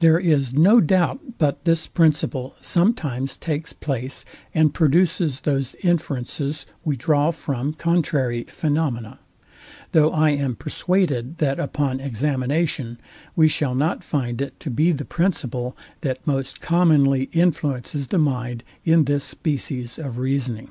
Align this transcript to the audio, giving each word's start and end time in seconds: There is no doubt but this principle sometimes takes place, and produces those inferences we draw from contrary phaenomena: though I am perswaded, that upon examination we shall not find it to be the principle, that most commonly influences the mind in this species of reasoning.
There 0.00 0.18
is 0.18 0.52
no 0.54 0.80
doubt 0.80 1.38
but 1.38 1.64
this 1.64 1.86
principle 1.86 2.56
sometimes 2.60 3.38
takes 3.38 3.72
place, 3.72 4.24
and 4.52 4.74
produces 4.74 5.42
those 5.42 5.76
inferences 5.84 6.66
we 6.84 6.96
draw 6.96 7.30
from 7.30 7.74
contrary 7.74 8.42
phaenomena: 8.48 9.20
though 9.92 10.10
I 10.10 10.30
am 10.30 10.56
perswaded, 10.56 11.36
that 11.38 11.60
upon 11.60 12.00
examination 12.00 12.98
we 13.36 13.46
shall 13.46 13.76
not 13.76 14.02
find 14.02 14.42
it 14.42 14.58
to 14.58 14.68
be 14.68 14.90
the 14.90 15.04
principle, 15.04 15.76
that 16.00 16.26
most 16.26 16.60
commonly 16.60 17.28
influences 17.32 18.08
the 18.08 18.18
mind 18.18 18.64
in 18.84 19.04
this 19.04 19.22
species 19.22 19.96
of 19.96 20.18
reasoning. 20.18 20.70